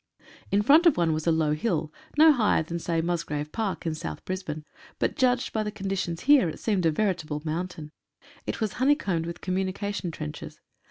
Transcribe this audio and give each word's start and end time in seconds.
In 0.51 0.63
front 0.63 0.87
of 0.87 0.97
one 0.97 1.13
was 1.13 1.27
a 1.27 1.31
low 1.31 1.53
hill, 1.53 1.93
no 2.17 2.31
higher 2.31 2.63
than, 2.63 2.79
say, 2.79 3.01
Mus 3.01 3.21
grave 3.23 3.51
Park 3.51 3.85
in 3.85 3.93
South 3.93 4.25
Brisbane, 4.25 4.65
but 4.97 5.15
judged 5.15 5.53
by 5.53 5.61
the 5.61 5.71
condi 5.71 5.95
tions 5.95 6.21
here, 6.21 6.49
it 6.49 6.59
seemed 6.59 6.87
a 6.87 6.91
veritable 6.91 7.43
mountain. 7.45 7.91
It 8.47 8.59
was 8.59 8.73
honeycombed 8.81 9.27
with 9.27 9.41
communication 9.41 10.09
trenches. 10.09 10.59